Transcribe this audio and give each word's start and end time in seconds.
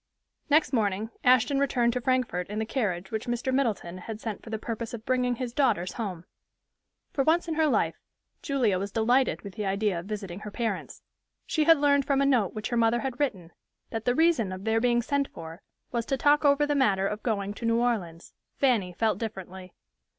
Next 0.49 0.73
morning 0.73 1.11
Ashton 1.23 1.59
returned 1.59 1.93
to 1.93 2.01
Frankfort 2.01 2.47
in 2.49 2.57
the 2.57 2.65
carriage 2.65 3.11
which 3.11 3.27
Mr. 3.27 3.53
Middleton 3.53 3.99
had 3.99 4.19
sent 4.19 4.41
for 4.41 4.49
the 4.49 4.57
purpose 4.57 4.95
of 4.95 5.05
bringing 5.05 5.35
his 5.35 5.53
daughters 5.53 5.93
home. 5.93 6.25
For 7.13 7.23
once 7.23 7.47
in 7.47 7.53
her 7.53 7.67
life, 7.67 7.99
Julia 8.41 8.79
was 8.79 8.91
delighted 8.91 9.43
with 9.43 9.53
the 9.53 9.67
idea 9.67 9.99
of 9.99 10.07
visiting 10.07 10.39
her 10.39 10.49
parents. 10.49 11.03
She 11.45 11.65
had 11.65 11.77
learned 11.77 12.05
from 12.05 12.19
a 12.19 12.25
note 12.25 12.55
which 12.55 12.69
her 12.69 12.77
mother 12.77 13.01
had 13.01 13.19
written 13.19 13.51
that 13.91 14.05
the 14.05 14.15
reason 14.15 14.51
of 14.51 14.63
their 14.63 14.81
being 14.81 15.03
sent 15.03 15.27
for 15.27 15.61
was 15.91 16.07
to 16.07 16.17
talk 16.17 16.43
over 16.43 16.65
the 16.65 16.73
matter 16.73 17.05
of 17.05 17.21
going 17.21 17.53
to 17.53 17.65
New 17.67 17.79
Orleans. 17.79 18.33
Fanny 18.57 18.93
felt 18.93 19.19
differently. 19.19 19.71